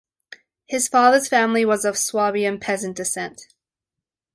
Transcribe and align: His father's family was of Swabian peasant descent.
His 0.65 0.87
father's 0.87 1.27
family 1.27 1.63
was 1.63 1.85
of 1.85 1.95
Swabian 1.95 2.59
peasant 2.59 2.97
descent. 2.97 3.45